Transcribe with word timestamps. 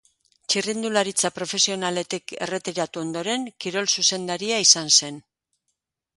Txirrindularitza 0.51 1.29
profesionaletik 1.35 2.33
erretiratu 2.47 3.03
ondoren 3.03 3.47
kirol 3.67 3.87
zuzendari 3.99 4.53
izan 4.63 4.93
zen. 4.99 5.23